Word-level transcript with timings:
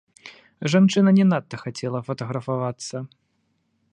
Жанчына 0.73 1.09
не 1.17 1.25
надта 1.33 1.55
хацела 1.65 1.99
фатаграфавацца. 2.09 2.95